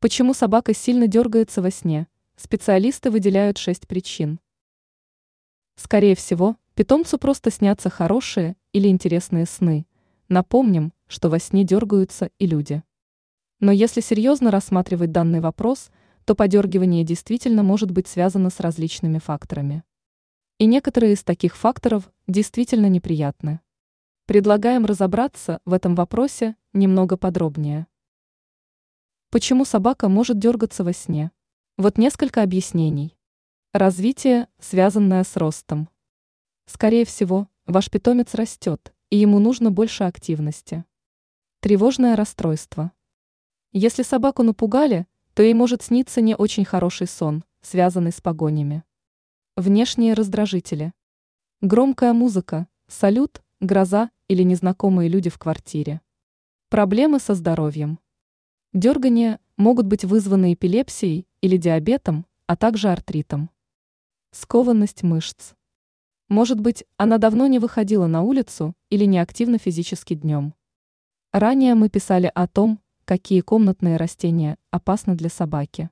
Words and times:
Почему 0.00 0.32
собака 0.32 0.72
сильно 0.72 1.08
дергается 1.08 1.60
во 1.60 1.70
сне? 1.70 2.08
Специалисты 2.34 3.10
выделяют 3.10 3.58
шесть 3.58 3.86
причин. 3.86 4.40
Скорее 5.76 6.14
всего, 6.14 6.56
питомцу 6.74 7.18
просто 7.18 7.50
снятся 7.50 7.90
хорошие 7.90 8.56
или 8.72 8.88
интересные 8.88 9.44
сны. 9.44 9.84
Напомним, 10.30 10.94
что 11.06 11.28
во 11.28 11.38
сне 11.38 11.64
дергаются 11.64 12.30
и 12.38 12.46
люди. 12.46 12.82
Но 13.58 13.72
если 13.72 14.00
серьезно 14.00 14.50
рассматривать 14.50 15.12
данный 15.12 15.40
вопрос, 15.40 15.90
то 16.24 16.34
подергивание 16.34 17.04
действительно 17.04 17.62
может 17.62 17.90
быть 17.90 18.08
связано 18.08 18.48
с 18.48 18.58
различными 18.58 19.18
факторами. 19.18 19.84
И 20.56 20.64
некоторые 20.64 21.12
из 21.12 21.22
таких 21.22 21.54
факторов 21.58 22.10
действительно 22.26 22.86
неприятны. 22.86 23.60
Предлагаем 24.24 24.86
разобраться 24.86 25.60
в 25.66 25.74
этом 25.74 25.94
вопросе 25.94 26.56
немного 26.72 27.18
подробнее. 27.18 27.86
Почему 29.32 29.64
собака 29.64 30.08
может 30.08 30.40
дергаться 30.40 30.82
во 30.82 30.92
сне? 30.92 31.30
Вот 31.78 31.98
несколько 31.98 32.42
объяснений. 32.42 33.16
Развитие, 33.72 34.48
связанное 34.58 35.22
с 35.22 35.36
ростом. 35.36 35.88
Скорее 36.66 37.04
всего, 37.04 37.46
ваш 37.64 37.92
питомец 37.92 38.34
растет, 38.34 38.92
и 39.08 39.16
ему 39.16 39.38
нужно 39.38 39.70
больше 39.70 40.02
активности. 40.02 40.84
Тревожное 41.60 42.16
расстройство. 42.16 42.90
Если 43.70 44.02
собаку 44.02 44.42
напугали, 44.42 45.06
то 45.34 45.44
ей 45.44 45.54
может 45.54 45.82
сниться 45.82 46.20
не 46.20 46.34
очень 46.34 46.64
хороший 46.64 47.06
сон, 47.06 47.44
связанный 47.60 48.10
с 48.10 48.20
погонями. 48.20 48.82
Внешние 49.54 50.14
раздражители. 50.14 50.92
Громкая 51.60 52.14
музыка, 52.14 52.66
салют, 52.88 53.44
гроза 53.60 54.10
или 54.26 54.42
незнакомые 54.42 55.08
люди 55.08 55.30
в 55.30 55.38
квартире. 55.38 56.00
Проблемы 56.68 57.20
со 57.20 57.36
здоровьем. 57.36 58.00
Дергания 58.72 59.40
могут 59.56 59.86
быть 59.86 60.04
вызваны 60.04 60.54
эпилепсией 60.54 61.26
или 61.40 61.56
диабетом, 61.56 62.24
а 62.46 62.54
также 62.54 62.88
артритом. 62.88 63.50
Скованность 64.30 65.02
мышц. 65.02 65.54
Может 66.28 66.60
быть, 66.60 66.84
она 66.96 67.18
давно 67.18 67.48
не 67.48 67.58
выходила 67.58 68.06
на 68.06 68.22
улицу 68.22 68.76
или 68.88 69.06
не 69.06 69.18
активна 69.18 69.58
физически 69.58 70.14
днем. 70.14 70.54
Ранее 71.32 71.74
мы 71.74 71.88
писали 71.88 72.30
о 72.32 72.46
том, 72.46 72.78
какие 73.04 73.40
комнатные 73.40 73.96
растения 73.96 74.56
опасны 74.70 75.16
для 75.16 75.30
собаки. 75.30 75.90